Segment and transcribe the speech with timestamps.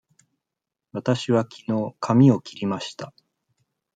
[0.93, 3.13] わたしはきのう髪を切りました。